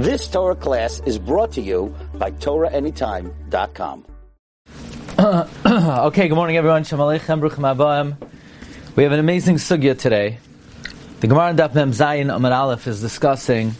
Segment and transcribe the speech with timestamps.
[0.00, 4.06] This Torah class is brought to you by TorahAnytime.com.
[6.06, 6.84] okay, good morning everyone.
[6.84, 8.16] Shalom Aleichem, Bruchim Abayim.
[8.96, 10.38] We have an amazing sugya today.
[11.20, 13.72] The Gemara Daf Mem Zayin Amud Aleph is discussing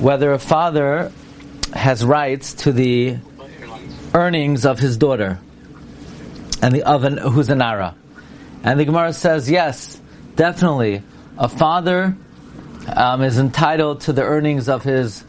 [0.00, 1.12] whether a father
[1.72, 3.18] has rights to the
[4.14, 5.38] earnings of his daughter
[6.62, 7.94] and the oven who's an ara.
[8.64, 10.00] And the Gemara says, yes,
[10.34, 11.04] definitely,
[11.38, 12.16] a father
[12.88, 15.24] um, is entitled to the earnings of his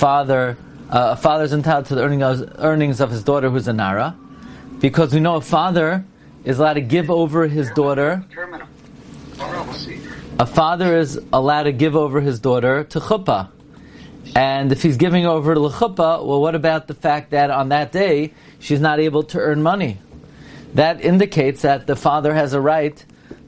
[0.00, 0.56] father.
[0.88, 3.72] Uh, a father is entitled to the earning of, earnings of his daughter who's a
[3.72, 4.16] nara,
[4.80, 6.04] because we know a father
[6.42, 8.24] is allowed to give over his daughter.
[10.38, 13.50] A father is allowed to give over his daughter to chuppah.
[14.34, 17.92] And if he's giving over to chuppah, well, what about the fact that on that
[17.92, 19.98] day she's not able to earn money?
[20.74, 23.04] That indicates that the father has a right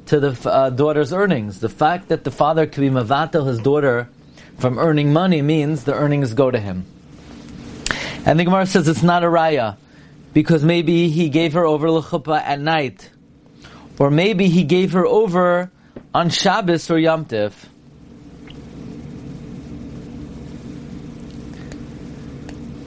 [0.07, 1.61] to the uh, daughter's earnings.
[1.61, 4.09] The fact that the father can be mavatel his daughter
[4.63, 6.87] from earning money means the earnings go to him.
[8.25, 9.77] And the Gemara says it's not a raya
[10.33, 13.11] because maybe he gave her over l'chuppah at night,
[13.99, 15.69] or maybe he gave her over
[16.15, 17.69] on Shabbos or Yom Tiv.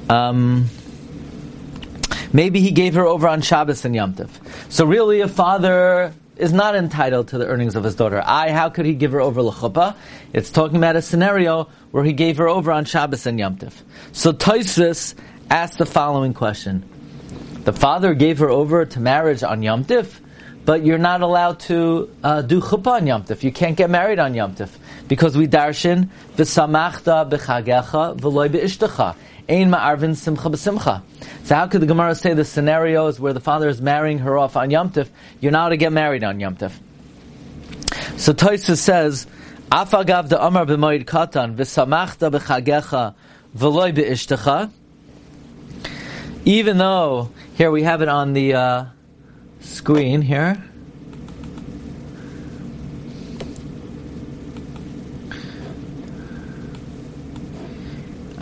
[0.08, 0.70] Um,
[2.32, 4.40] maybe he gave her over on Shabbos and Yom Tiv.
[4.70, 8.22] So really, a father is not entitled to the earnings of his daughter.
[8.26, 9.96] I, how could he give her over l'chuppah?
[10.34, 13.84] It's talking about a scenario where he gave her over on Shabbos and Yom Tiv.
[14.12, 15.16] So Tosfos
[15.50, 16.84] asked the following question:
[17.64, 20.20] The father gave her over to marriage on Yom Tiv,
[20.66, 23.44] but you're not allowed to uh, do chuppah on Yom Tif.
[23.44, 24.70] You can't get married on Yom Tif
[25.08, 29.16] because we darshan v'samachta b'chagecha v'loy be'ishtecha.
[29.48, 31.02] Ein ma'arvin simcha b'simcha.
[31.44, 34.56] So how could the Gemara say the scenarios where the father is marrying her off
[34.56, 36.74] on Yom Tif, you're not to get married on Yom Tif?
[38.18, 39.28] So Tosfos says,
[39.72, 43.16] Afagav de Amar b'moed katan v'samachta b'chagecha
[43.56, 44.72] v'loy be'ishtecha.
[46.46, 48.54] Even though here we have it on the.
[48.54, 48.86] Uh,
[49.66, 50.64] screen here.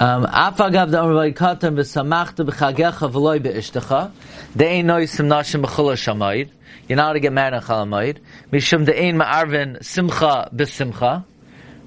[0.03, 4.11] Um, Afagav da amar katan v'samachta b'chagecha v'loy be'ishtecha
[4.53, 6.49] de'ein noisim nashim b'chula shamayid
[6.89, 8.17] you're not to get married on chalamayid
[8.51, 11.23] mishum de'ein ma'arvin simcha b'simcha.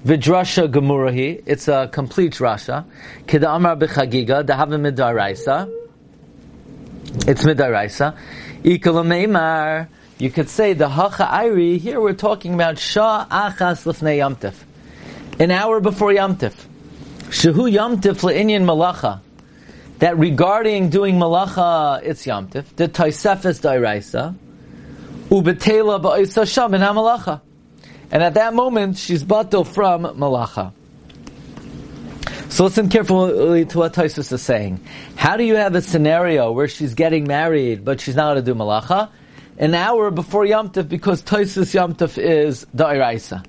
[0.03, 1.43] V'drasha gemurahi.
[1.45, 2.85] It's a complete drasha.
[3.27, 4.43] Kida amar b'chagiga.
[4.43, 5.71] Dahavim midaraisa
[7.27, 8.17] it's midaraisa
[10.19, 14.55] you could say the Hacha Airi, here we're talking about Shah Achas Lefnei Yamtif.
[15.39, 16.55] An hour before Yamtif.
[17.29, 19.21] Shehu Yamtif Le'inyan Malacha.
[19.99, 22.65] That regarding doing Malacha, it's Yamtif.
[22.75, 24.35] The Taisefes Dairaisa.
[25.29, 27.41] Ubetela Ba'isa Sham in HaMalacha.
[28.11, 30.71] And at that moment, she's batel from Malacha.
[32.49, 34.79] So listen carefully to what Tosfos is saying.
[35.15, 38.41] How do you have a scenario where she's getting married, but she's not allowed to
[38.41, 39.09] do malacha?
[39.57, 43.45] An hour before Yom Tov, because Tosfos Yom Tov is Da'iraisa.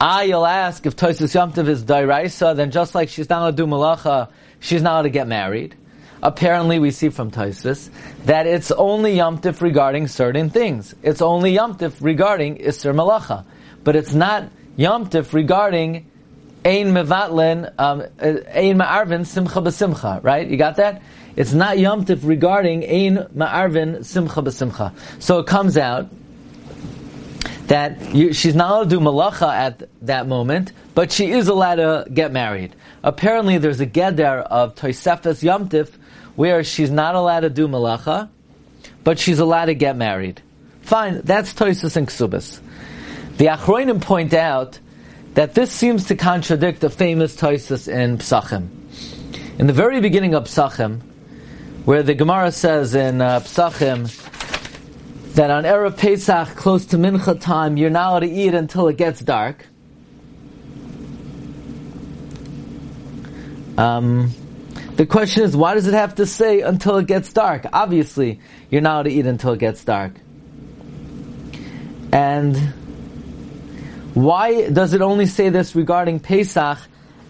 [0.00, 3.56] Ah, you'll ask, if Tosfos Yom Tov is Da'iraisa, then just like she's not allowed
[3.56, 5.76] to do malacha, she's not allowed to get married.
[6.22, 7.90] Apparently, we see from Tosfos
[8.24, 10.94] that it's only Yom Tov regarding certain things.
[11.02, 13.44] It's only Yom Tov regarding Isser Malacha.
[13.82, 16.08] But it's not Yom Tov regarding
[16.64, 20.46] Ein mevatlen, um, ein ma'arvin simcha b'simcha, right?
[20.48, 21.00] You got that?
[21.36, 24.92] It's not Yom Tif regarding ein ma'arvin simcha b'simcha.
[25.22, 26.10] So it comes out
[27.68, 31.76] that you, she's not allowed to do malacha at that moment, but she is allowed
[31.76, 32.74] to get married.
[33.02, 35.90] Apparently, there's a geder of Tosefes Yom Tif
[36.34, 38.28] where she's not allowed to do malacha,
[39.04, 40.42] but she's allowed to get married.
[40.82, 42.60] Fine, that's Tosfos and Ksubas.
[43.36, 44.78] The Achroinim point out
[45.34, 48.68] that this seems to contradict the famous Tosfos in Psachim.
[49.58, 51.00] In the very beginning of Psachim,
[51.84, 54.08] where the Gemara says in uh, Psachim
[55.38, 58.96] that on Erev Pesach, close to Mincha time, you're not allowed to eat until it
[58.96, 59.64] gets dark.
[63.76, 64.32] Um,
[64.96, 67.66] the question is, why does it have to say until it gets dark?
[67.72, 70.14] Obviously, you're not allowed to eat until it gets dark.
[72.12, 72.56] And
[74.14, 76.78] why does it only say this regarding Pesach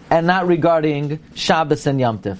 [0.09, 2.39] and not regarding Shabbos and Yom Tif?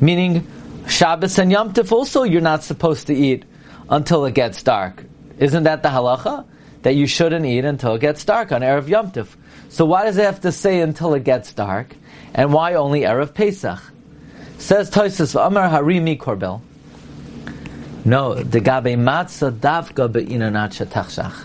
[0.00, 0.46] Meaning,
[0.88, 3.44] Shabbos and Yom Tif also you're not supposed to eat
[3.92, 5.04] until it gets dark.
[5.38, 6.46] Isn't that the halacha?
[6.80, 9.36] That you shouldn't eat until it gets dark on Erev Yom Tif.
[9.68, 11.94] So why does it have to say until it gets dark?
[12.34, 13.78] And why only Erev Pesach?
[14.56, 16.62] Says Tosfos, Amar Harimi Korbel.
[18.04, 21.44] No, the Gabe Matzah Davka Be'inanat Tachshach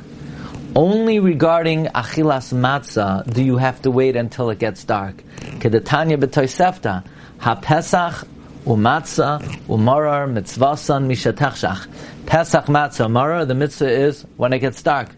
[0.76, 5.18] Only regarding achilas matzah do you have to wait until it gets dark.
[5.60, 7.04] Kedatanya b'toysefta,
[7.40, 8.26] ha-pesach
[8.68, 11.88] umatzah umarar mitzvasan mishatachshach.
[12.26, 15.10] Pesach matzah marar, the mitzvah is when it gets dark.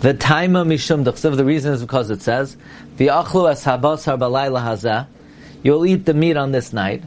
[0.00, 2.56] The time of mishum the reason is because it says,
[2.96, 5.06] V'achlu es habasar balayla hazeh,
[5.62, 7.04] you'll eat the meat on this night.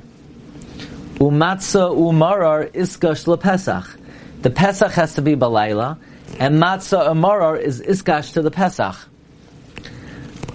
[1.15, 3.97] Umatzah umarar iskash lepesach.
[4.43, 5.97] The Pesach has to be balayla,
[6.39, 8.95] and matzah amarar is iskash to the Pesach.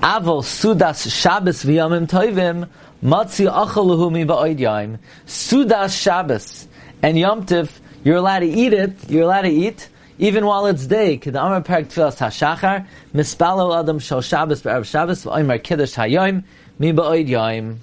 [0.01, 2.71] Avol sudas Shabbos v'yamim toivim
[3.03, 6.69] matzi achaluhu mi ba'oid Sudas Shabbos
[7.03, 8.93] and Yom Tiv, you're allowed to eat it.
[9.09, 9.89] You're allowed to eat
[10.19, 11.19] even while it's day.
[11.19, 16.45] Kedamar perak tfilas hashachar mispalo adam shal Shabbos be'erev Shabbos v'oimer kiddush hayoim
[16.79, 17.79] mi ba'oid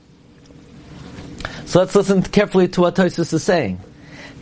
[1.65, 3.79] So let's listen carefully to what Tosus is saying.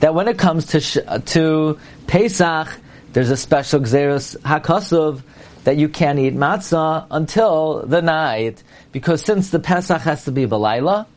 [0.01, 2.68] That when it comes to to Pesach,
[3.13, 5.22] there's a special Gzeris HaKosov
[5.66, 10.46] that you can't eat matzah until the night, because since the Pesach has to be
[10.46, 11.08] Balayla,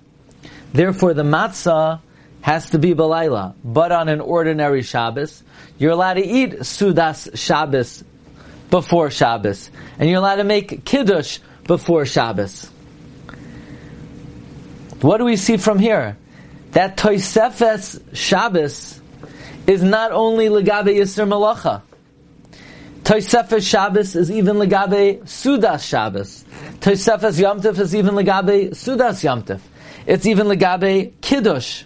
[0.73, 2.01] therefore the matzah
[2.41, 3.55] has to be Balayla.
[3.63, 5.43] But on an ordinary Shabbos,
[5.79, 8.03] you're allowed to eat Sudas Shabbos
[8.71, 12.71] before Shabbos, and you're allowed to make Kiddush before Shabbos.
[15.03, 16.17] What do we see from here?
[16.73, 19.01] That Toisefes Shabbos
[19.67, 21.83] is not only Legabe Yisr Malacha.
[23.09, 26.45] Toisefes Shabbos is even legabe Sudas Shabbos.
[26.81, 29.43] Toisefes Yom is even legabe Sudas Yom
[30.07, 31.85] It's even legabe Kiddush.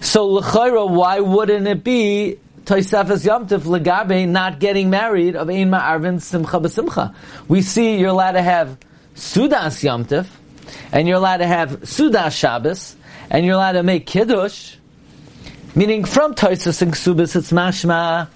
[0.00, 6.20] So l'chayra, why wouldn't it be Toisefes Yom legabe not getting married of Ein Ma'arvin
[6.20, 7.14] Simcha B'Simcha?
[7.46, 8.76] We see you're allowed to have
[9.14, 10.08] Sudas Yom
[10.90, 12.96] and you're allowed to have Sudas Shabbos,
[13.30, 14.74] and you're allowed to make Kiddush,
[15.76, 18.26] meaning from Toises and Ksubis, it's mashma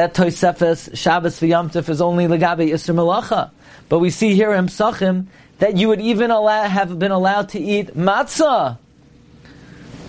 [0.00, 3.50] that Toisefes Shabbos v'Yamtif is only legabe Yisr Malacha.
[3.90, 5.26] But we see here in Psachim
[5.58, 8.78] that you would even allow, have been allowed to eat matzah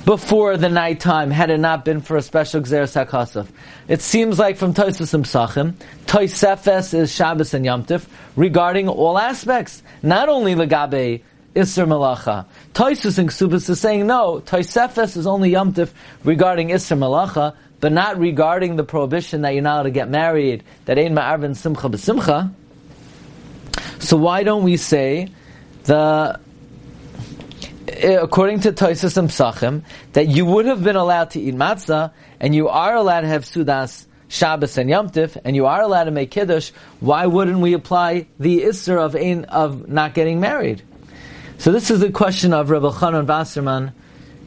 [0.06, 3.50] before the nighttime had it not been for a special Gzeres HaKasaf.
[3.90, 5.74] It seems like from Toises and Psachim,
[6.06, 8.06] Toisefes is Shabbos and Yamtif
[8.38, 11.22] regarding all aspects, not only legabe
[11.54, 12.46] Isser Malacha.
[12.74, 15.90] Toisus and Ksubis is saying no, Toisefes is only Yamtif
[16.24, 20.64] regarding Isser Malacha, but not regarding the prohibition that you're not allowed to get married,
[20.86, 22.54] that ain't ma'arvin simcha b'simcha.
[24.00, 25.28] So why don't we say
[25.84, 26.40] the
[28.04, 29.84] according to Toisus and Psachim,
[30.14, 33.44] that you would have been allowed to eat matzah, and you are allowed to have
[33.44, 36.72] sudas Shabbos and Yom Tif, and you are allowed to make kiddush.
[37.02, 40.82] Why wouldn't we apply the isser of ein, of not getting married?
[41.58, 43.92] So this is the question of Reb Elchanan Wasserman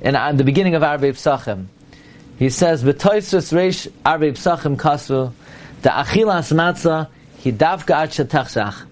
[0.00, 1.66] in uh, the beginning of Arbe Psachim.
[2.38, 5.32] He says, "B'toisus reish arbe psachim kasu,
[5.82, 7.08] the achilas matzah
[7.42, 8.84] hidavka ad shetachshach,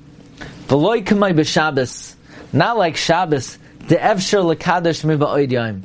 [0.69, 2.15] v'loy k'may b'Shabbos,
[2.53, 3.59] not like Shabbos,
[3.89, 5.83] the evshir lekadosh miba'oid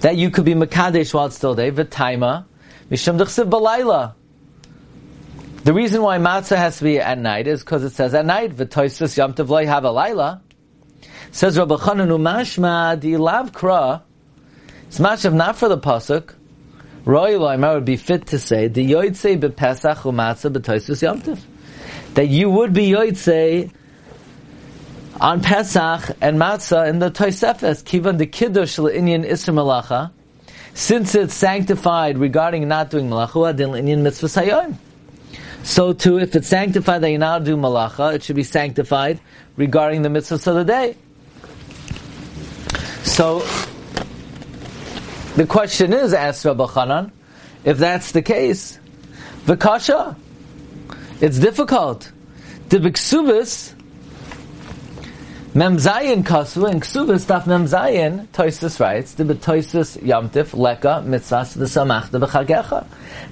[0.00, 2.44] That you could be mekadesh while it's still day, v'taima,
[2.88, 4.14] mishum d'chsiv b'layla.
[5.64, 8.54] The reason why matzah has to be at night is because it says at night,
[8.54, 10.40] v'toisus yom tov loy have a laila.
[11.32, 14.02] Says Rabbi Chananu mashma di lav kra,
[14.86, 16.34] it's mashav not for the pasuk.
[17.04, 21.38] Roy Loimer would be fit to say the yoytze bepesach umatzah b'toisus yomtiv.
[22.14, 23.70] That you would be yoytze
[25.20, 30.10] on Pesach and matzah in the toisefes kivan the kiddush le'inyan isr malacha.
[30.74, 34.76] Since it's sanctified regarding not doing malacha, adin le'inyan mitzvah sayoim.
[35.62, 39.20] So too, if it's sanctified that you not do malacha, it should be sanctified
[39.56, 40.96] regarding the mitzvahs of the day.
[43.04, 43.40] So
[45.36, 47.12] the question is, asked Reb Elchanan,
[47.64, 48.78] if that's the case,
[49.44, 50.16] Vikasha,
[51.20, 52.10] it's difficult.
[52.68, 53.74] The Biksubis,
[55.54, 62.86] Memzayin Kasu, and Ksubis, Daf Memzayin, Toisus writes, the Toisus Yamtif, Leka, Mitzvahs, V'samachta B'chagecha.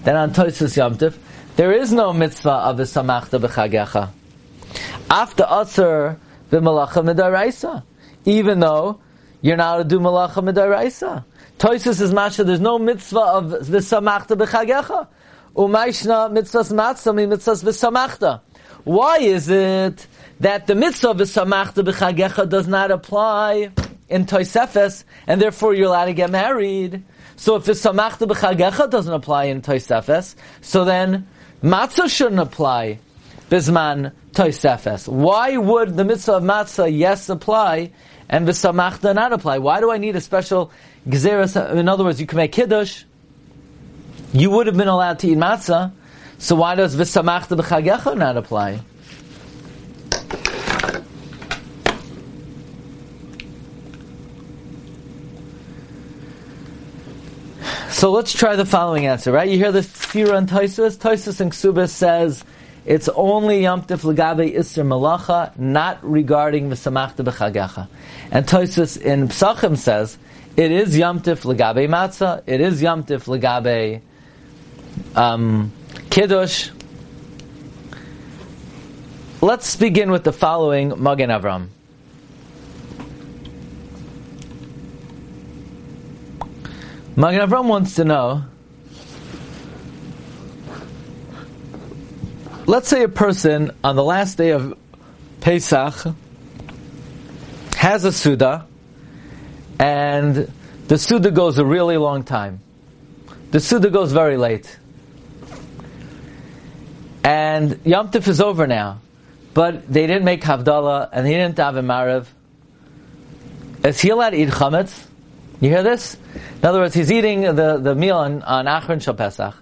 [0.04, 1.16] Then on Toisus Yamtif,
[1.56, 4.10] there is no mitzvah of V'samachta B'chagecha.
[5.10, 6.16] After Asr,
[6.50, 7.82] V'malacha Midaraisa.
[8.24, 9.00] Even though
[9.42, 11.24] you're not to do Malacha Midaraisa.
[11.58, 12.44] Toisus is masha.
[12.44, 15.06] There's no mitzvah of v'samachta b'chagecha.
[15.54, 18.40] Umayshna mitzvahs matzah mi mitzvahs v'samachta.
[18.82, 20.06] Why is it
[20.40, 23.70] that the mitzvah of v'samachta b'chagecha does not apply
[24.08, 27.04] in Toisefes, and therefore you're allowed to get married?
[27.36, 31.28] So if v'samachta b'chagecha doesn't apply in Toisefes, so then
[31.62, 32.98] matzah shouldn't apply
[33.48, 35.06] bisman Toisefes.
[35.06, 37.92] Why would the mitzvah of matzah yes apply
[38.28, 39.58] and v'samachta not apply?
[39.58, 40.72] Why do I need a special
[41.06, 43.04] In other words, you can make Kiddush,
[44.32, 45.92] you would have been allowed to eat matzah.
[46.38, 48.80] So why does v'samachta b'chagecha not apply?
[57.90, 59.48] So let's try the following answer, right?
[59.48, 60.96] You hear the stira and Taisus?
[60.96, 62.44] Taisus and Ksubis says
[62.84, 67.88] it's only Yom Tif Legabe Isser Malacha, not regarding V'samachta B'chagecha.
[68.30, 70.18] And Taisus in Psachim says
[70.56, 74.00] it is Yom Tif Legabe Matzah, it is Yom Tif Legabe
[75.16, 75.72] um,
[76.10, 76.70] Kiddush.
[79.40, 81.68] Let's begin with the following Magen Avram.
[87.16, 88.44] Magen Avram wants to know.
[92.66, 94.78] Let's say a person on the last day of
[95.40, 96.14] Pesach
[97.76, 98.66] has a Suda,
[99.78, 100.50] and
[100.88, 102.60] the Suda goes a really long time.
[103.50, 104.78] The Suda goes very late.
[107.22, 109.00] And Yom Tif is over now,
[109.54, 112.26] but they didn't make Havdalah and he didn't have a Mariv.
[113.82, 115.06] Is he allowed to eat chametz?
[115.60, 116.16] You hear this?
[116.34, 119.54] In other words, he's eating the, the meal on, on Achron Shal Pesach.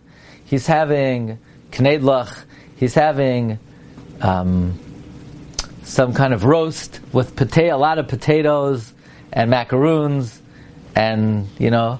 [0.45, 1.39] He's having
[1.71, 2.45] knedlach.
[2.77, 3.59] He's having
[4.21, 4.79] um,
[5.85, 8.93] some kind of roast with potato, a lot of potatoes
[9.33, 10.41] and macaroons
[10.95, 11.99] and, you know,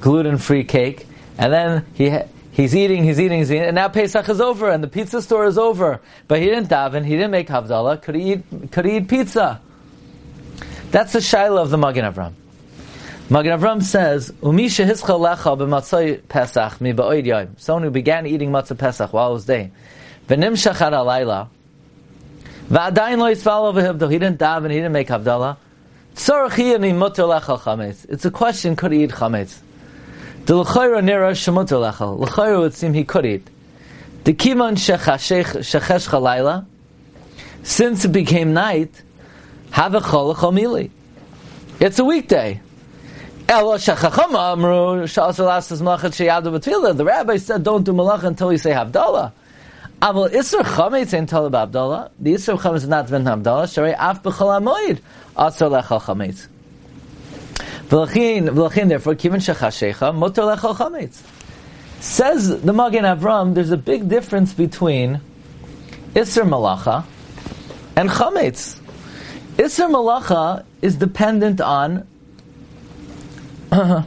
[0.00, 1.06] gluten-free cake.
[1.36, 2.16] And then he
[2.52, 5.46] he's eating, he's eating, he's eating, and now Pesach is over and the pizza store
[5.46, 6.00] is over.
[6.26, 8.02] But he didn't daven, he didn't make Havdalah.
[8.02, 9.60] Could he eat, could he eat pizza?
[10.90, 12.32] That's the shaila of the Magen Avram.
[13.30, 18.78] Magen Avram says, "Umisha hischal lecha Pesach mi ba'oid yom." Someone who began eating matzah
[18.78, 19.70] Pesach while it was day,
[20.28, 21.48] v'nimshach ad alayla,
[22.70, 24.10] v'adayin lo yisvalo v'hivdo.
[24.10, 25.58] He didn't daven, he didn't make havdalah.
[26.20, 26.28] It's
[28.24, 29.60] a question: Could he eat chametz?
[30.46, 32.18] The l'chayra nira shemutter lecha.
[32.18, 33.46] L'chayra would seem he could eat.
[34.24, 36.66] The kiman shechesh chalayla.
[37.62, 39.00] Since it became night,
[39.70, 40.90] have a chol.
[41.80, 42.60] It's a weekday.
[43.46, 43.82] The
[47.06, 49.30] rabbi said, don't do malach until you say Havdalah.
[50.00, 52.10] Aval Isser Chametz ain't about Havdalah.
[52.20, 53.64] The Isser Chametz is not ben Havdalah.
[53.64, 55.00] Sharei Af B'chol HaMoed
[55.36, 56.46] Asar Lechal Chametz.
[57.88, 61.20] V'lachin, v'lachin, therefore, Kivin Shechashecha, Motor Lechal Chametz.
[62.00, 65.20] Says the Magen Avram, there's a big difference between
[66.14, 67.04] Isser Malacha
[67.96, 68.78] and Chametz.
[69.56, 72.06] Isser Malacha is dependent on
[73.72, 74.06] Isser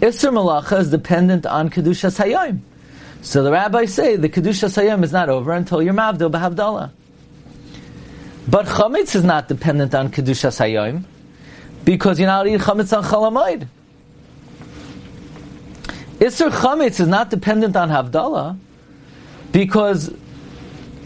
[0.00, 2.62] Malacha is dependent on Kedushas Hayom.
[3.22, 6.90] So the rabbis say the Kedushas Hayom is not over until you're Mavdo B'Havdalah.
[8.48, 11.04] But Chametz is not dependent on Kedushas Hayom
[11.84, 13.68] because you're not eating Chametz on Chalamayid.
[16.18, 18.58] Isser Chametz is not dependent on Havdalah
[19.52, 20.08] because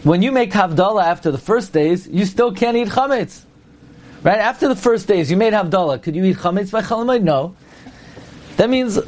[0.03, 3.43] when you make Havdalah after the first days, you still can't eat Chametz.
[4.23, 6.01] Right after the first days, you made Havdalah.
[6.01, 7.21] Could you eat chametz by chalamayid?
[7.21, 7.55] No.
[8.57, 9.03] That means um,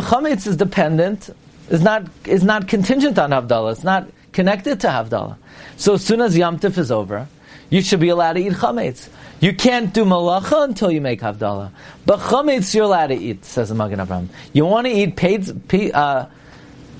[0.00, 1.28] chametz is dependent,
[1.70, 3.72] is not is not contingent on Havdalah.
[3.72, 5.36] It's not connected to Havdalah.
[5.76, 7.28] So as soon as Yom Tif is over,
[7.70, 9.08] you should be allowed to eat chametz.
[9.40, 11.70] You can't do malacha until you make Havdalah.
[12.06, 14.28] But chametz you're allowed to eat, says the Magen Avraham.
[14.52, 15.56] You want to eat pizza,
[15.96, 16.28] uh,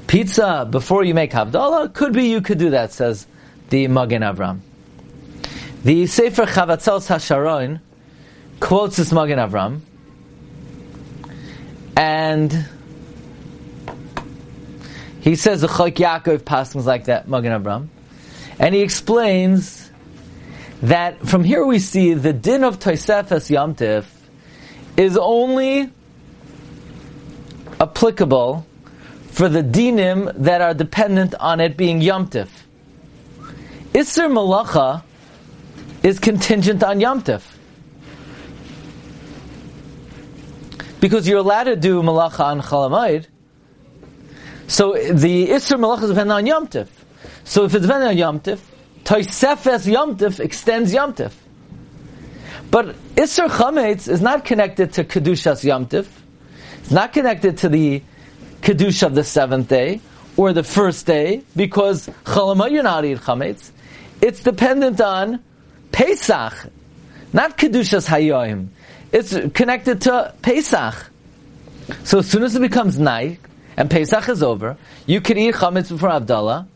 [0.07, 1.93] pizza before you make Havdalah?
[1.93, 3.27] Could be you could do that, says
[3.71, 4.61] the Magen Avraham.
[5.85, 7.81] The Sefer Chavatzeles Hasharon
[8.61, 9.81] quotes this Magen Avram,
[11.97, 12.69] and
[15.23, 17.89] he says the Chok Yaakov passes like that Magen Avram,
[18.59, 19.91] and he explains
[20.83, 24.05] that from here we see the din of Tosefes Yomtiv
[24.97, 25.91] is only
[27.81, 28.67] applicable
[29.31, 32.49] for the dinim that are dependent on it being Yomtiv.
[33.95, 35.05] Isser Malacha
[36.03, 37.43] is contingent on Yom Tif.
[41.01, 43.27] Because you're allowed to do malacha on Chalamayid,
[44.67, 46.89] so the Isser malacha is dependent on Yom Tif.
[47.45, 48.61] So if it's dependent on Yom Tif,
[49.05, 51.33] Toisefes Yom Tif extends Yom Tif.
[52.71, 56.09] But Isser Chametz is not connected to Kedushas Yom Tif.
[56.79, 58.03] It's not connected to the
[58.63, 60.01] Kedusha of the seventh day
[60.37, 63.71] or the first day because Chalamayid you're Chametz.
[64.21, 65.43] It's dependent on
[65.91, 66.55] Pesach,
[67.33, 68.69] not Kedushas Hayoim.
[69.13, 71.11] It's connected to Pesach.
[72.05, 73.41] So as soon as it becomes night
[73.77, 74.77] and Pesach is over,
[75.07, 76.67] you can eat chametz before Havdalah.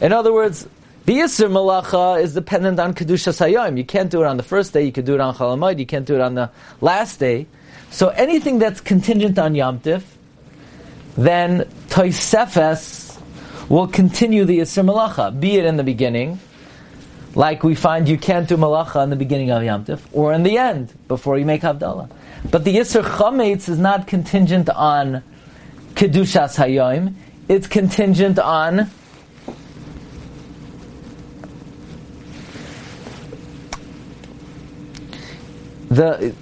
[0.00, 0.68] In other words,
[1.06, 3.76] the Yisr Malacha is dependent on Kedushas Hayoim.
[3.76, 5.86] You can't do it on the first day, you can do it on Chalamayid, you
[5.86, 7.46] can't do it on the last day.
[7.90, 10.02] So anything that's contingent on Yom Tif,
[11.16, 13.20] then Toisefes
[13.68, 16.38] will continue the Yisr Malacha, be it in the beginning,
[17.34, 20.42] like we find you can't do Malacha in the beginning of Yom Tif, or in
[20.42, 22.10] the end, before you make Havdalah.
[22.50, 25.22] But the Yisr Chametz is not contingent on
[25.94, 27.14] Kedushas Hayom,
[27.48, 28.90] it's contingent on
[35.88, 36.34] the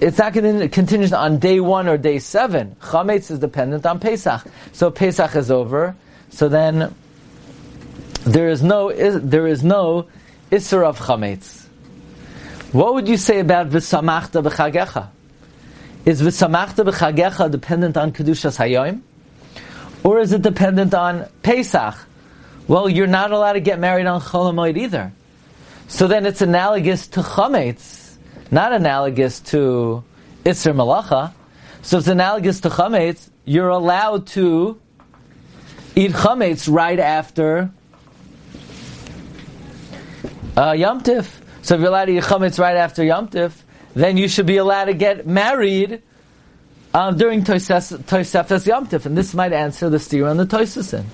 [0.00, 2.76] it's not contingent on day one or day seven.
[2.80, 4.44] Chametz is dependent on Pesach.
[4.72, 5.96] So Pesach is over.
[6.30, 6.94] So then
[8.24, 10.08] there is no there is no
[10.50, 11.64] isser of chametz.
[12.72, 15.08] What would you say about v'samachta b'chagecha?
[16.06, 19.02] Is v'samachta b'chagecha dependent on kedushas hayom,
[20.02, 21.94] or is it dependent on Pesach?
[22.66, 25.12] Well, you're not allowed to get married on Chol either.
[25.88, 28.06] So then it's analogous to chametz
[28.50, 30.04] not analogous to
[30.44, 31.32] Isser Malacha.
[31.82, 33.30] So it's analogous to Chametz.
[33.44, 34.80] You're allowed to
[35.94, 37.70] eat Chametz right after
[40.56, 41.40] uh, Yom Tif.
[41.62, 43.52] So if you're allowed to eat Chametz right after Yom Tif,
[43.96, 46.02] then you should be allowed to get married
[46.92, 49.06] um, during Toisefes Yom Tif.
[49.06, 51.04] And this might answer the steer on the Toisesin.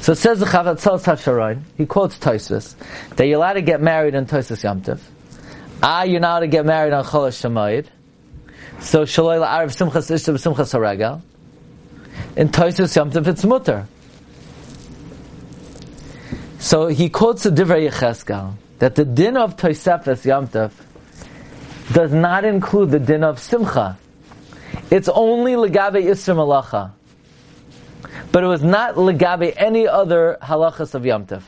[0.00, 2.74] So it says the Chavatzeles Hasharon, he quotes Toises,
[3.14, 4.98] that you're allowed to get married in Toises Yom Tif.
[5.80, 7.86] Ah, you're not allowed to get married on Chol Shemayid.
[8.80, 11.22] So Shaloi La'arav Simchas Ishta B'Simchas HaRegel.
[12.36, 13.86] In Toisus Yom Tov it's mutter.
[16.58, 20.72] So he quotes the Divrei Yecheskel that the din of Toisefes Yom Tov
[21.92, 23.98] does not include the din of Simcha.
[24.90, 26.92] It's only Legabe Yisr Malacha.
[28.30, 31.42] But it was not Legabe any other halachas of Yom Tov.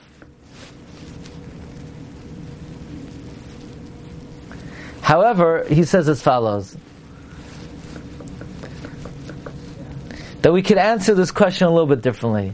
[5.03, 6.77] However, he says as follows
[10.43, 12.53] that we could answer this question a little bit differently.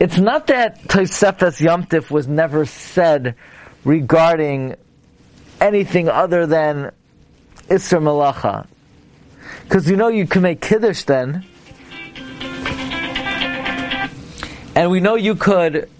[0.00, 3.36] It's not that Tosefes Yomtiv was never said
[3.84, 4.76] regarding
[5.60, 6.92] anything other than
[7.68, 8.66] Isra Malacha.
[9.64, 11.44] Because you know you can make Kiddush then.
[14.74, 15.90] And we know you could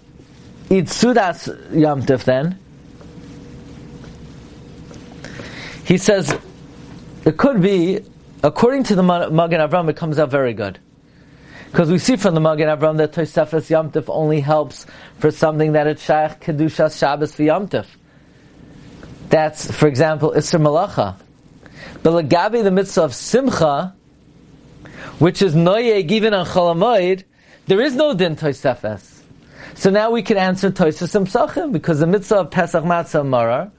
[0.69, 2.57] eat Sudas Yomtiv then.
[5.85, 6.37] He says
[7.25, 7.99] it could be,
[8.43, 10.79] according to the Magen Avram, it comes out very good.
[11.71, 14.87] Because we see from the Magen Avram that Tosefes Yamtif only helps
[15.19, 17.85] for something that it's Shaykh Kedushas Shabbos for Yamtif.
[19.29, 21.15] That's, for example, Isra Malacha.
[22.01, 23.95] But Lagabi, the mitzvah of Simcha,
[25.19, 27.23] which is Noye given on Cholamoid,
[27.67, 29.21] there is no din Tosefes.
[29.75, 33.71] So now we can answer Toises Psachim, because the mitzvah of Pesach Matzah Marar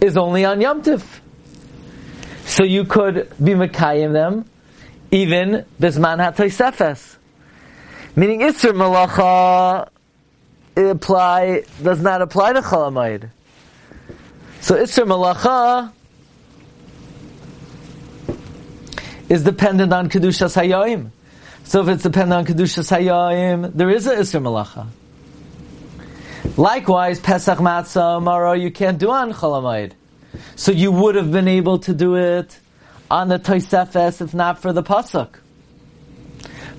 [0.00, 1.20] is only on Yom Tif.
[2.46, 4.44] So you could be Mekayim them
[5.10, 7.16] even Bisman HaToisefes.
[8.16, 9.88] Meaning Isser Malacha
[10.76, 13.30] apply, does not apply to Chalamayid.
[14.60, 15.92] So Isser Malacha
[19.28, 21.10] is dependent on Kedushas Hayoim.
[21.64, 24.88] So if it's dependent on Kedushas Hayoim, there is a Isser Malacha.
[26.56, 29.92] Likewise, Pesach Matzah Mara you can't do on Cholamayid.
[30.56, 32.58] So you would have been able to do it
[33.10, 35.36] on the Toisefes if not for the Pasuk.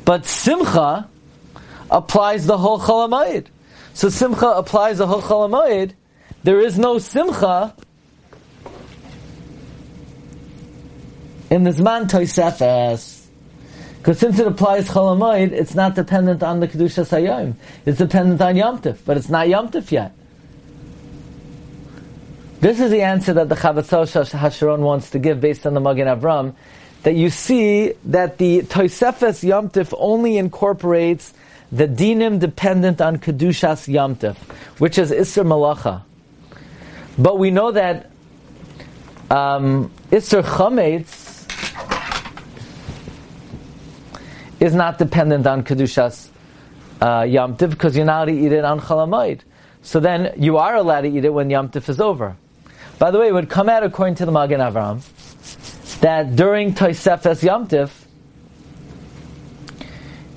[0.06, 1.10] But Simcha
[1.90, 3.48] applies the whole Cholamayid.
[3.94, 5.94] So Simcha applies the whole Cholamayid.
[6.44, 7.76] There is no Simcha
[11.50, 13.26] in the Zman Toisefes.
[13.98, 17.56] Because since it applies Cholamayid, it's not dependent on the Kedusha Sayyim.
[17.86, 20.14] It's dependent on Yom but it's not Yom yet.
[22.62, 26.08] This is the answer that the Chavatzeles Hasharon wants to give based on the Magen
[26.08, 26.56] Avram,
[27.04, 31.34] that you see that the Toisefes Yomtiv only incorporates
[31.72, 34.36] the dinim dependent on Kedushas Yomtiv,
[34.80, 36.04] which is Isser Malacha.
[37.20, 38.12] But we know that
[39.30, 41.28] um, Isser Chametz
[44.62, 46.30] is not dependent on Kedushas
[47.02, 49.42] uh, Yom Tiv because you're not allowed to eat it on Chalamayid.
[49.82, 52.38] So then you are allowed to eat it when Yom Tif is over.
[53.00, 55.02] By the way, it would come out according to the Magen Avram
[56.00, 57.92] that during Toisefes Yom Tif,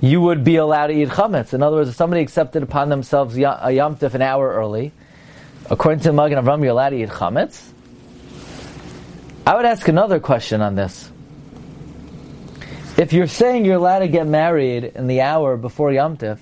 [0.01, 1.55] you would be allowed to eat chametz.
[1.55, 4.92] In other words, if somebody accepted upon themselves a Yom Tif an hour early,
[5.72, 7.70] according to Magen Avram, you're allowed to eat chametz.
[9.46, 11.11] I would ask another question on this
[12.98, 16.38] if you're saying you're allowed to get married in the hour before Yom Tif,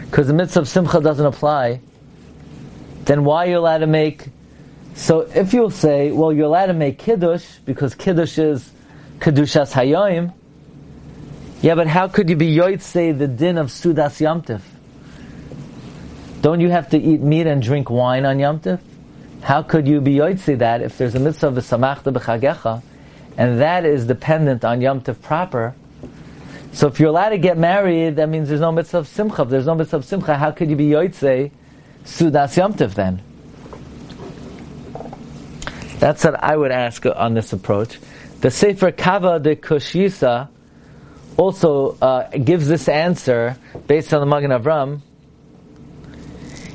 [0.00, 1.82] because the mitzvah of Simcha doesn't apply,
[3.04, 4.28] then why are you allowed to make
[4.94, 8.68] So if you'll say, well, you're allowed to make kiddush because kiddush is
[9.18, 10.32] kedushas hayoim.
[11.60, 14.62] Yeah, but how could you be yoytze the din of sudas yamtiv?
[16.40, 18.80] Don't you have to eat meat and drink wine on yamtiv?
[19.42, 22.82] How could you be yoytze that if there's a mitzvah of samachta b'chagecha,
[23.36, 25.74] and that is dependent on yamtiv proper?
[26.72, 29.42] So if you're allowed to get married, that means there's no mitzvah of simcha.
[29.42, 31.50] If there's no mitzvah of simcha, how could you be yoytze
[32.04, 33.22] sudas yamtiv then?
[35.98, 37.98] That's what I would ask on this approach.
[38.40, 40.48] The Sefer Kava de Kushisa
[41.36, 43.56] also uh, gives this answer
[43.88, 45.00] based on the Magen Avram.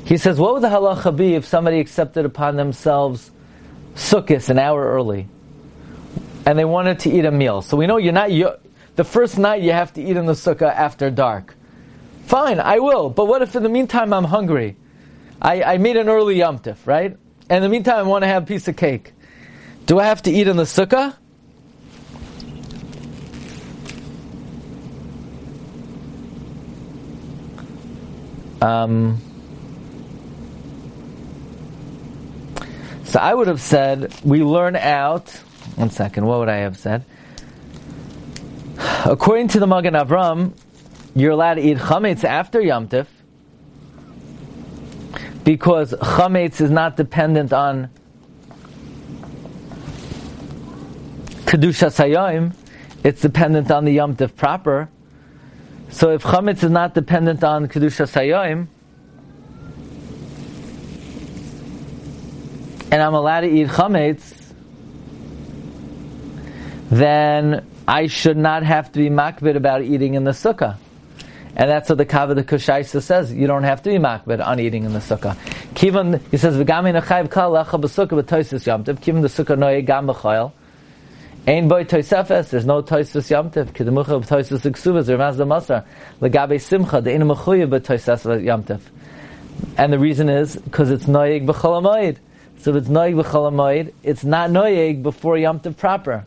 [0.04, 3.30] He says, "What would the halacha be if somebody accepted upon themselves
[3.94, 5.28] sukkahs an hour early,
[6.44, 7.62] and they wanted to eat a meal?
[7.62, 8.50] So we know you're not you,
[8.96, 11.56] the first night you have to eat in the sukkah after dark.
[12.26, 13.10] Fine, I will.
[13.10, 14.76] But what if in the meantime I'm hungry?
[15.42, 17.16] I, I made an early yomtiv, right?
[17.48, 19.12] And in the meantime I want to have a piece of cake.
[19.86, 21.16] Do I have to eat in the sukkah?
[28.62, 29.20] Um,
[33.14, 35.30] so I would have said, we learn out.
[35.76, 37.04] One second, what would I have said?
[39.04, 40.52] According to the Magen Avram,
[41.14, 43.06] you're allowed to eat chametz after Yom Tif
[45.44, 47.88] because chametz is not dependent on
[51.46, 52.52] kedusha sayayim;
[53.04, 54.88] it's dependent on the Yom Tif proper.
[55.88, 58.66] So if chametz is not dependent on kedusha sayayim,
[62.94, 64.52] and I'm allowed to eat chametz,
[66.90, 70.76] then I should not have to be makbid about eating in the sukkah.
[71.56, 73.32] And that's what the Kavod Kushaisa says.
[73.32, 75.34] You don't have to be makbid on eating in the sukkah.
[75.74, 80.06] Kivan, he says, "V'gami nechayv kal lecha b'sukkah b'toisus yamtiv." Kivan the sukkah noye gam
[80.06, 80.52] b'choyel.
[81.48, 82.50] Ein boy toisefes.
[82.50, 83.72] There's no toisus yamtiv.
[83.72, 85.08] Kedemucha b'toisus iksuvas.
[85.08, 85.84] Ramaz the masar.
[86.20, 87.00] Legabe simcha.
[87.00, 88.82] The inu mechuyev b'toisus yamtiv.
[89.76, 92.18] And the reason is because it's noyeg b'cholamoid.
[92.64, 96.24] So if it's noyeg b'cholamoid, it's not noyeg before yamtiv proper.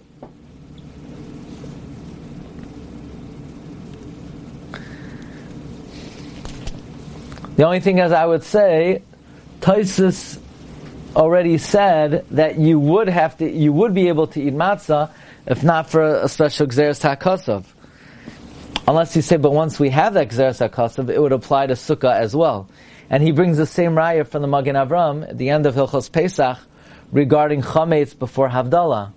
[7.55, 9.01] The only thing is, I would say,
[9.61, 10.37] Taisus
[11.15, 15.09] already said that you would have to, you would be able to eat matzah
[15.47, 17.65] if not for a special Gzeris HaKosov.
[18.87, 22.13] Unless you say, but once we have that Gzeris HaKosov, it would apply to Sukkah
[22.13, 22.69] as well.
[23.09, 26.11] And he brings the same raya from the Magen Avram at the end of Hilchos
[26.11, 26.57] Pesach
[27.11, 29.13] regarding Chametz before Havdalah.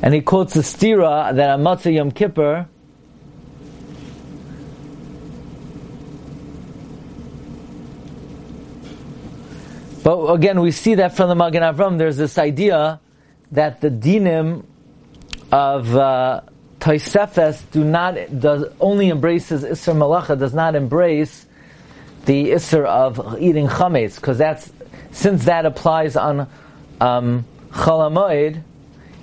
[0.00, 2.68] And he quotes the stira that on Motzei Yom Kippur,
[10.08, 12.98] But again, we see that from the Magen Avram, there's this idea
[13.52, 14.64] that the dinim
[15.52, 16.40] of uh,
[16.80, 21.46] Toisefes do not, does, only embraces Isser Malacha, does not embrace
[22.24, 24.70] the Isser of eating Chametz, because that's,
[25.10, 26.48] since that applies on
[27.00, 28.62] um, Chalamoid,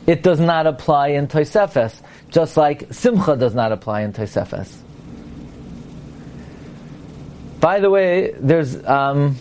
[0.06, 4.76] it does not apply in Toisefes, just like Simcha does not apply in Toisefes.
[7.60, 9.38] By the way, there's, um,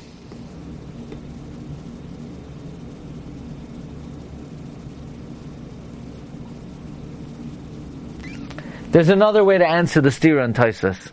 [8.94, 11.10] There's another way to answer the stira and Taisus.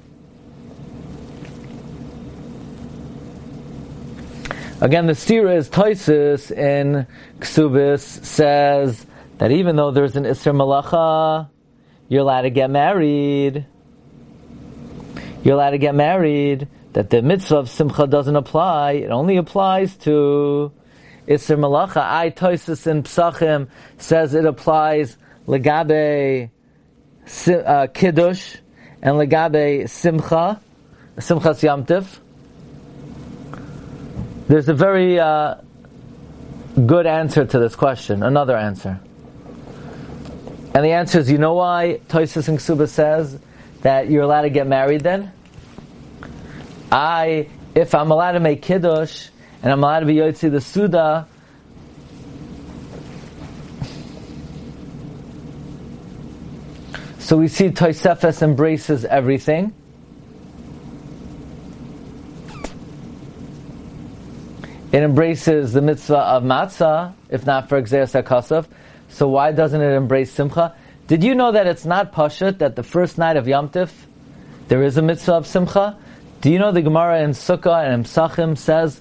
[4.79, 7.07] Again, the stira is Taisus in
[7.39, 9.03] Ksubis says
[9.39, 11.49] that even though there's an Isser Malacha,
[12.07, 13.65] you're allowed to get married.
[15.43, 16.67] You're allowed to get married.
[16.93, 18.91] That the mitzvah of Simcha doesn't apply.
[18.91, 20.71] It only applies to
[21.27, 21.97] Isser Malacha.
[21.97, 25.17] I Taisus in Psachim says it applies
[25.47, 26.51] legabe
[27.47, 28.57] uh, Kiddush
[29.01, 30.62] and Legabe Simcha,
[31.17, 32.19] Simchas Yamtiv.
[34.47, 35.55] There's a very uh,
[36.86, 38.99] good answer to this question, another answer.
[40.73, 43.38] And the answer is, you know why Toisus and Ksuba says
[43.81, 45.31] that you're allowed to get married then?
[46.91, 49.29] I, if I'm allowed to make Kiddush,
[49.63, 51.27] and I'm allowed to be Yotzi the Suda,
[57.31, 59.73] So we see Toisefes embraces everything.
[64.91, 68.67] It embraces the mitzvah of matzah, if not for Gzeris HaKosov.
[69.07, 70.75] So why doesn't it embrace Simcha?
[71.07, 73.91] Did you know that it's not Pashut that the first night of Yom Tif,
[74.67, 75.97] there is a mitzvah of Simcha?
[76.41, 78.99] Do you know the Gemara in Sukkah and Psachim says,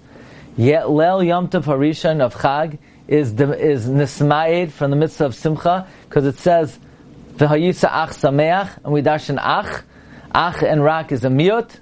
[0.57, 5.89] Yet Lel Yom Tov Harishon of Chag is is nismaid from the mitzvah of Simcha
[6.09, 6.79] because it says
[7.41, 9.83] v'hayisa ach sameach and we darshan ach
[10.35, 11.79] ach and rak is a miut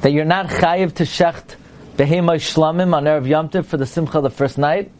[0.00, 1.54] that you're not chayiv to shecht
[1.96, 4.90] behemay shlamim on erev Yom for the Simcha the first night.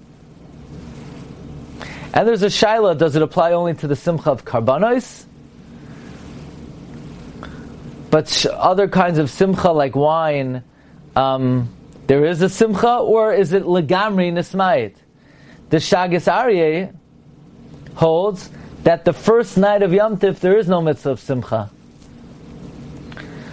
[2.15, 5.27] And there's a shaila: Does it apply only to the Simcha of karbanos?
[8.11, 10.65] But other kinds of Simcha like wine.
[11.15, 11.69] Um,
[12.07, 14.95] there is a simcha, or is it legamri nismayit?
[15.71, 16.95] The Shagas Aryeh
[17.95, 18.49] holds
[18.83, 21.71] that the first night of Yom Tif there is no mitzvah of simcha.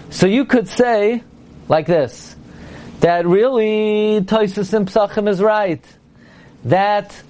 [0.09, 1.23] So you could say
[1.67, 2.35] like this,
[2.99, 5.83] that really Toisus and Psachim is right.
[6.65, 7.21] That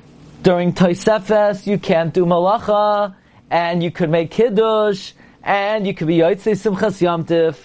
[0.41, 3.15] during Toisefes you can't do malacha,
[3.49, 7.57] and you could make kiddush, and you could be Yotzei Simchas Yom Tif.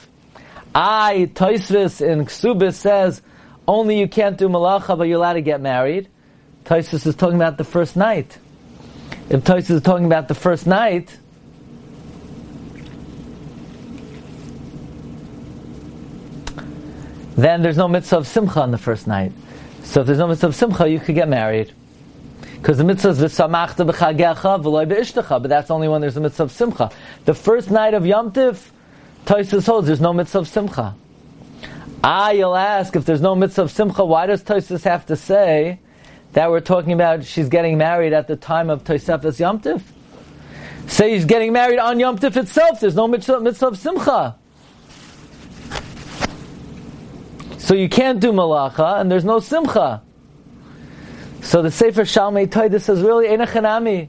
[0.75, 3.23] I, Toisvis in Ksubis says,
[3.69, 6.09] only you can't do malacha, but you're allowed to get married.
[6.65, 8.39] Taisus is talking about the first night.
[9.31, 11.17] If Taisus is talking about the first night,
[17.37, 19.33] then there's no mitzvah of simcha on the first night.
[19.83, 21.73] So if there's no mitzvah of simcha, you could get married.
[22.57, 26.53] Because the mitzvah is v'samachta b'chagecha v'loy but that's only when there's a mitzvah of
[26.53, 26.91] simcha.
[27.27, 28.71] The first night of Yom Tif,
[29.27, 30.95] Taisus holds there's no mitzvah of simcha.
[32.03, 35.81] Ah, you'll ask, if there's no mitzvah of simcha, why does Tosis have to say
[36.33, 39.83] that we're talking about she's getting married at the time of Tosefes Yom Tif?
[40.87, 44.37] Say he's getting married on Yom Tif itself, there's no mitzvah, mitzvah of simcha.
[47.59, 50.03] So you can't do malacha, and there's no simcha.
[51.43, 54.09] So the Sefer Shalmei Toida says, really, Enechanami.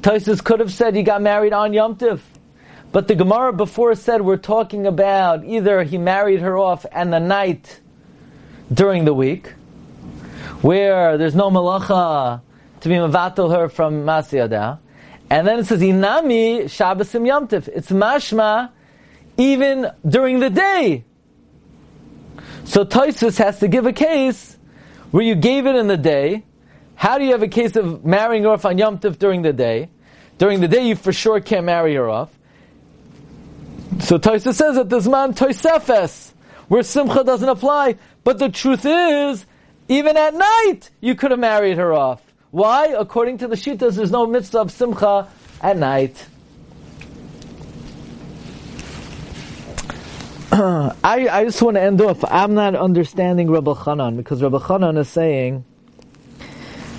[0.00, 2.20] Tosis could have said he got married on Yom Tif.
[2.92, 7.18] But the Gemara before said we're talking about either he married her off and the
[7.18, 7.80] night
[8.72, 9.52] during the week,
[10.62, 12.40] where there's no malacha
[12.80, 14.78] to be mavatal her from Masiyada.
[15.30, 17.68] And then it says, Inami Shabbasim Yamtiv.
[17.68, 18.70] It's mashma
[19.36, 21.04] even during the day.
[22.64, 24.56] So Toisus has to give a case
[25.10, 26.44] where you gave it in the day.
[26.94, 29.88] How do you have a case of marrying her off on Yom during the day?
[30.38, 32.30] During the day, you for sure can't marry her off.
[34.00, 36.32] So Toisa says that this man Toisefes,
[36.68, 37.96] where Simcha doesn't apply.
[38.24, 39.46] But the truth is,
[39.88, 42.22] even at night, you could have married her off.
[42.50, 42.88] Why?
[42.88, 45.28] According to the Shitas, there's no mitzvah of Simcha
[45.60, 46.26] at night.
[50.52, 52.24] I, I just want to end off.
[52.24, 55.64] I'm not understanding Rabbi Chanan because Rabbi Chanan is saying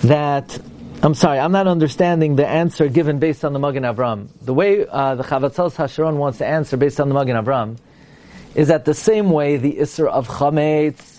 [0.04, 0.60] that
[1.02, 4.28] I'm sorry, I'm not understanding the answer given based on the Magen Avram.
[4.42, 7.78] The way uh, the Chavatzeles Hasharon wants to answer based on the Magen Avram
[8.54, 11.19] is that the same way the Isser of Chametz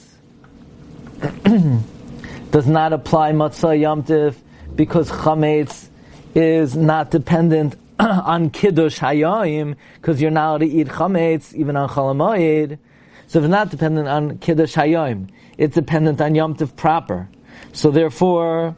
[2.51, 4.37] does not apply Matzah Yomtiv
[4.75, 5.89] because Chametz
[6.35, 11.89] is not dependent on Kiddush Hayayim because you're not allowed to eat Chametz even on
[11.89, 12.79] Chalamayid.
[13.27, 15.29] So it's not dependent on Kiddush Hayayim.
[15.59, 17.29] It's dependent on Yomtiv proper.
[17.73, 18.77] So therefore,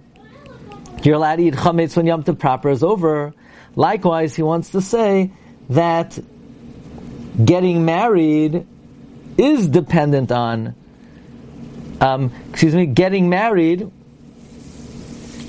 [1.02, 3.34] you're allowed to eat chametz when Yom Tov proper is over.
[3.74, 5.32] Likewise, he wants to say
[5.70, 6.18] that
[7.42, 8.66] getting married
[9.38, 10.74] is dependent on,
[12.02, 13.88] um, excuse me, getting married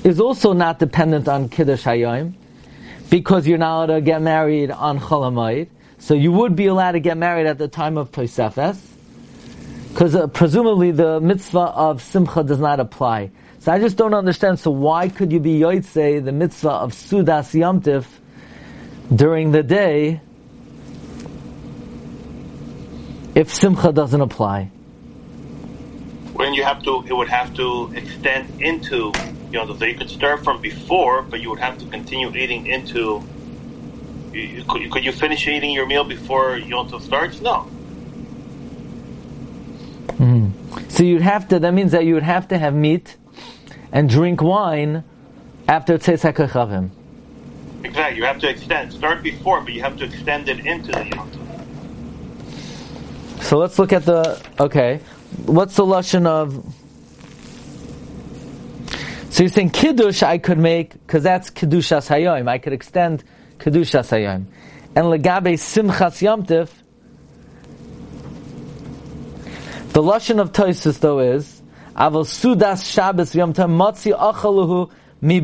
[0.04, 2.34] is also not dependent on Kiddush Hayom
[3.10, 5.68] because you're not allowed to get married on Cholamayid.
[5.98, 8.78] So you would be allowed to get married at the time of Tosefes
[9.88, 13.32] because uh, presumably the mitzvah of Simcha does not apply.
[13.58, 14.60] So I just don't understand.
[14.60, 18.04] So why could you be yoitze the mitzvah of sudas yamtiv
[19.12, 20.20] during the day
[23.34, 24.70] if simcha doesn't apply?
[26.54, 29.12] You have to, it would have to extend into,
[29.50, 32.66] you know, so you could start from before, but you would have to continue eating
[32.66, 33.22] into.
[34.32, 37.40] You, could, could you finish eating your meal before Yom Tov starts?
[37.40, 37.68] No.
[40.18, 40.88] Mm-hmm.
[40.88, 41.58] So you'd have to.
[41.58, 43.16] That means that you would have to have meat
[43.92, 45.04] and drink wine
[45.68, 46.90] after Tzeis HaKachavim.
[47.84, 48.16] Exactly.
[48.18, 48.92] You have to extend.
[48.92, 51.30] Start before, but you have to extend it into the Yom
[53.40, 55.00] So let's look at the, okay.
[55.46, 56.64] What's the Lashon of,
[59.30, 62.48] so you're saying Kiddush I could make, because that's Kiddushas Hayoim.
[62.48, 63.24] I could extend
[63.58, 64.46] Kiddushas Hayoim.
[64.96, 66.70] And Legabe Simchas Yomtiv,
[69.92, 71.62] the Lashon of Toisus though is,
[71.96, 75.40] Aval sudas Shabbos yom tam motzi achaluhu mi.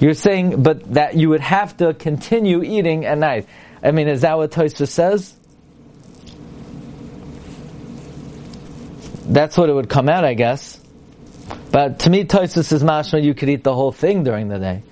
[0.00, 3.48] You're saying, but that you would have to continue eating at night.
[3.82, 5.37] I mean, is that what says?
[9.28, 10.80] That's what it would come out, I guess.
[11.70, 14.82] But to me, Tosus is mashma, you could eat the whole thing during the day.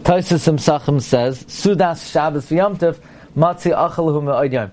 [0.00, 2.98] Tosus Sachim says, Sudas Shabbos v'yamtiv,
[3.36, 4.70] matzi achalahu me'odyam.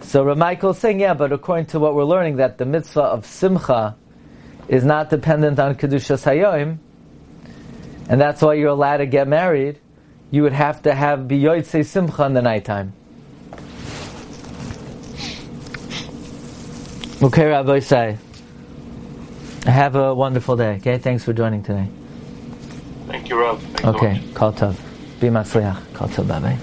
[0.00, 3.26] So Ramichael is saying, yeah, but according to what we're learning, that the mitzvah of
[3.26, 3.96] simcha
[4.68, 6.78] is not dependent on Kedushas Hayoim,
[8.08, 9.78] and that's why you're allowed to get married,
[10.30, 12.92] you would have to have biyoytse simcha in the nighttime.
[17.20, 18.18] Okay, Rabbi say.
[19.68, 20.76] Have a wonderful day.
[20.76, 21.88] Okay, thanks for joining today.
[23.06, 23.60] Thank you, Rob.
[23.60, 24.74] Thanks okay, kol tov.
[25.20, 25.76] Be matzliach.
[25.92, 26.56] Kol tov, bye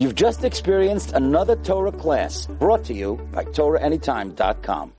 [0.00, 4.88] You've just experienced another Torah class brought to you by TorahAnytime.com.